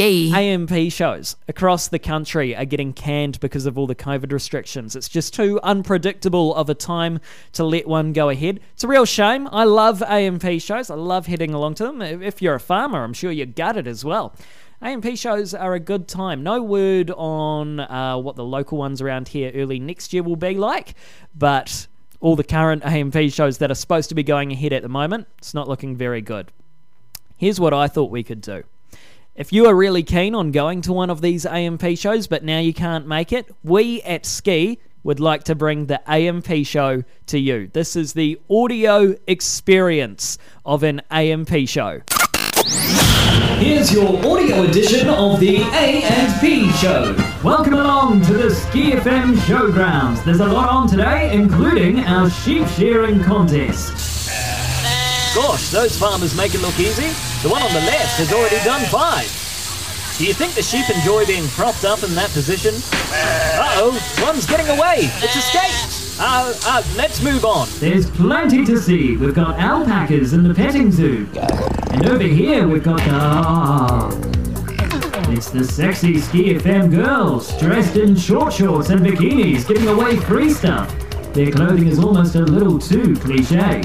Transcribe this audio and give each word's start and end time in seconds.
ski. 0.00 0.32
A&P 0.34 0.90
shows 0.90 1.36
across 1.48 1.88
the 1.88 1.98
country 1.98 2.56
are 2.56 2.64
getting 2.64 2.92
canned 2.92 3.38
because 3.40 3.66
of 3.66 3.76
all 3.76 3.86
the 3.86 3.94
COVID 3.94 4.32
restrictions. 4.32 4.96
It's 4.96 5.08
just 5.08 5.34
too 5.34 5.60
unpredictable 5.62 6.54
of 6.54 6.70
a 6.70 6.74
time 6.74 7.20
to 7.52 7.64
let 7.64 7.86
one 7.86 8.12
go 8.12 8.28
ahead. 8.28 8.60
It's 8.74 8.84
a 8.84 8.88
real 8.88 9.04
shame. 9.04 9.48
I 9.52 9.64
love 9.64 10.02
A&P 10.02 10.58
shows. 10.58 10.90
I 10.90 10.94
love 10.94 11.26
heading 11.26 11.52
along 11.52 11.74
to 11.74 11.84
them. 11.84 12.02
If 12.02 12.40
you're 12.40 12.54
a 12.54 12.60
farmer, 12.60 13.04
I'm 13.04 13.12
sure 13.12 13.30
you're 13.30 13.46
gutted 13.46 13.86
as 13.86 14.04
well. 14.04 14.34
A&P 14.82 15.16
shows 15.16 15.52
are 15.52 15.74
a 15.74 15.80
good 15.80 16.08
time. 16.08 16.42
No 16.42 16.62
word 16.62 17.10
on 17.10 17.80
uh, 17.80 18.16
what 18.16 18.36
the 18.36 18.44
local 18.44 18.78
ones 18.78 19.02
around 19.02 19.28
here 19.28 19.52
early 19.54 19.78
next 19.78 20.14
year 20.14 20.22
will 20.22 20.36
be 20.36 20.54
like, 20.54 20.94
but 21.36 21.86
all 22.20 22.36
the 22.36 22.44
current 22.44 22.82
A&P 22.84 23.28
shows 23.28 23.58
that 23.58 23.70
are 23.70 23.74
supposed 23.74 24.08
to 24.08 24.14
be 24.14 24.22
going 24.22 24.52
ahead 24.52 24.72
at 24.72 24.82
the 24.82 24.88
moment, 24.88 25.26
it's 25.38 25.52
not 25.52 25.68
looking 25.68 25.96
very 25.96 26.22
good. 26.22 26.50
Here's 27.36 27.60
what 27.60 27.74
I 27.74 27.88
thought 27.88 28.10
we 28.10 28.22
could 28.22 28.40
do. 28.40 28.64
If 29.40 29.54
you 29.54 29.64
are 29.68 29.74
really 29.74 30.02
keen 30.02 30.34
on 30.34 30.50
going 30.50 30.82
to 30.82 30.92
one 30.92 31.08
of 31.08 31.22
these 31.22 31.46
A&P 31.46 31.96
shows, 31.96 32.26
but 32.26 32.44
now 32.44 32.58
you 32.58 32.74
can't 32.74 33.06
make 33.06 33.32
it, 33.32 33.50
we 33.64 34.02
at 34.02 34.26
Ski 34.26 34.78
would 35.02 35.18
like 35.18 35.44
to 35.44 35.54
bring 35.54 35.86
the 35.86 35.98
A&P 36.06 36.62
show 36.62 37.04
to 37.28 37.38
you. 37.38 37.70
This 37.72 37.96
is 37.96 38.12
the 38.12 38.38
audio 38.50 39.16
experience 39.26 40.36
of 40.66 40.82
an 40.82 41.00
A&P 41.10 41.64
show. 41.64 42.02
Here's 43.56 43.94
your 43.94 44.18
audio 44.18 44.64
edition 44.64 45.08
of 45.08 45.40
the 45.40 45.62
A&P 45.72 46.70
Show. 46.72 47.16
Welcome 47.42 47.74
along 47.74 48.20
to 48.26 48.34
the 48.34 48.54
Ski 48.54 48.90
FM 48.90 49.36
Showgrounds. 49.36 50.22
There's 50.22 50.40
a 50.40 50.46
lot 50.46 50.68
on 50.68 50.86
today, 50.86 51.32
including 51.32 52.00
our 52.00 52.28
sheep 52.28 52.68
shearing 52.68 53.24
contest. 53.24 54.09
Gosh, 55.34 55.70
those 55.70 55.96
farmers 55.96 56.36
make 56.36 56.54
it 56.54 56.60
look 56.60 56.78
easy. 56.80 57.08
The 57.42 57.48
one 57.48 57.62
on 57.62 57.72
the 57.72 57.80
left 57.80 58.18
has 58.18 58.32
already 58.32 58.58
done 58.64 58.80
five. 58.86 59.28
Do 60.18 60.26
you 60.26 60.34
think 60.34 60.54
the 60.54 60.62
sheep 60.62 60.90
enjoy 60.90 61.24
being 61.24 61.46
propped 61.50 61.84
up 61.84 62.02
in 62.02 62.14
that 62.16 62.30
position? 62.30 62.74
Uh-oh, 63.14 63.92
one's 64.22 64.44
getting 64.44 64.68
away. 64.68 65.08
It's 65.22 65.36
escaped. 65.36 66.18
Uh, 66.20 66.52
uh, 66.66 66.82
let's 66.96 67.22
move 67.22 67.44
on. 67.44 67.68
There's 67.78 68.10
plenty 68.10 68.64
to 68.66 68.76
see. 68.76 69.16
We've 69.16 69.34
got 69.34 69.58
alpacas 69.58 70.32
in 70.32 70.42
the 70.42 70.52
petting 70.52 70.90
zoo. 70.90 71.28
And 71.92 72.08
over 72.08 72.24
here 72.24 72.66
we've 72.66 72.82
got 72.82 72.98
the... 72.98 74.40
It's 75.30 75.48
the 75.50 75.64
sexy 75.64 76.18
Ski 76.18 76.54
FM 76.54 76.90
girls, 76.90 77.56
dressed 77.60 77.96
in 77.96 78.16
short 78.16 78.52
shorts 78.52 78.90
and 78.90 79.00
bikinis, 79.00 79.66
giving 79.66 79.88
away 79.88 80.16
free 80.16 80.50
stuff. 80.50 80.92
Their 81.32 81.52
clothing 81.52 81.86
is 81.86 82.00
almost 82.00 82.34
a 82.34 82.40
little 82.40 82.80
too 82.80 83.14
cliche. 83.14 83.82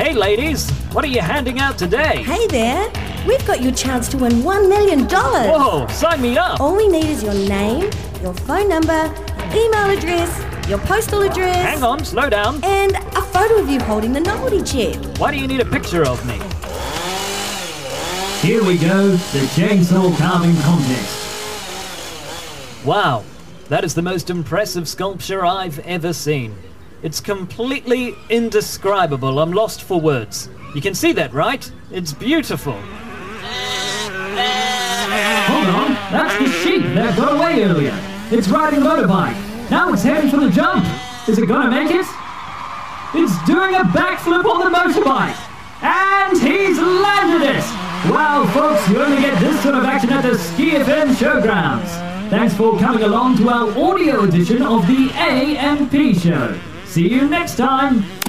Hey, 0.00 0.14
ladies, 0.14 0.70
what 0.94 1.04
are 1.04 1.08
you 1.08 1.20
handing 1.20 1.58
out 1.58 1.76
today? 1.76 2.22
Hey 2.22 2.46
there! 2.46 2.90
We've 3.28 3.46
got 3.46 3.60
your 3.60 3.72
chance 3.72 4.08
to 4.08 4.16
win 4.16 4.32
$1 4.32 4.66
million! 4.66 5.06
Whoa, 5.06 5.86
sign 5.88 6.22
me 6.22 6.38
up! 6.38 6.58
All 6.58 6.74
we 6.74 6.88
need 6.88 7.04
is 7.04 7.22
your 7.22 7.34
name, 7.34 7.90
your 8.22 8.32
phone 8.32 8.70
number, 8.70 9.04
your 9.52 9.66
email 9.66 9.90
address, 9.90 10.66
your 10.70 10.78
postal 10.78 11.20
address. 11.20 11.54
Hang 11.54 11.82
on, 11.82 12.02
slow 12.02 12.30
down. 12.30 12.64
And 12.64 12.96
a 12.96 13.20
photo 13.20 13.56
of 13.56 13.68
you 13.68 13.78
holding 13.80 14.14
the 14.14 14.20
novelty 14.20 14.62
check. 14.62 14.96
Why 15.18 15.32
do 15.32 15.36
you 15.36 15.46
need 15.46 15.60
a 15.60 15.66
picture 15.66 16.06
of 16.06 16.26
me? 16.26 16.38
Here 18.40 18.64
we 18.64 18.78
go, 18.78 19.08
the 19.10 19.46
chainsaw 19.54 20.16
carving 20.16 20.56
contest. 20.62 21.26
Wow, 22.86 23.22
that 23.68 23.84
is 23.84 23.94
the 23.94 24.00
most 24.00 24.30
impressive 24.30 24.88
sculpture 24.88 25.44
I've 25.44 25.78
ever 25.80 26.14
seen. 26.14 26.56
It's 27.02 27.18
completely 27.20 28.14
indescribable. 28.28 29.38
I'm 29.38 29.52
lost 29.52 29.82
for 29.82 29.98
words. 29.98 30.50
You 30.74 30.82
can 30.82 30.94
see 30.94 31.12
that, 31.12 31.32
right? 31.32 31.70
It's 31.90 32.12
beautiful. 32.12 32.74
Hold 35.50 35.66
on, 35.66 35.92
that's 36.12 36.38
the 36.38 36.46
sheep 36.62 36.82
that 36.94 37.16
got 37.16 37.36
away 37.36 37.64
earlier. 37.64 37.98
It's 38.30 38.48
riding 38.48 38.82
a 38.82 38.84
motorbike. 38.84 39.34
Now 39.70 39.92
it's 39.92 40.02
heading 40.02 40.30
for 40.30 40.36
the 40.36 40.50
jump. 40.50 40.84
Is 41.26 41.38
it 41.38 41.46
gonna 41.46 41.70
make 41.70 41.90
it? 41.90 42.06
It's 43.14 43.44
doing 43.46 43.74
a 43.74 43.84
backflip 43.96 44.44
on 44.44 44.70
the 44.70 44.76
motorbike. 44.76 45.36
And 45.82 46.36
he's 46.38 46.78
landed 46.78 47.48
it! 47.48 47.64
Wow, 48.12 48.46
folks, 48.52 48.88
you 48.90 49.02
only 49.02 49.22
get 49.22 49.40
this 49.40 49.62
sort 49.62 49.74
of 49.74 49.84
action 49.84 50.10
at 50.10 50.22
the 50.22 50.36
Ski 50.36 50.72
FM 50.72 51.14
Showgrounds. 51.14 51.88
Thanks 52.28 52.54
for 52.54 52.78
coming 52.78 53.02
along 53.02 53.38
to 53.38 53.48
our 53.48 53.70
audio 53.76 54.24
edition 54.24 54.62
of 54.62 54.86
the 54.86 55.10
A&P 55.16 56.14
Show. 56.14 56.58
See 56.90 57.08
you 57.08 57.28
next 57.28 57.56
time. 57.56 58.19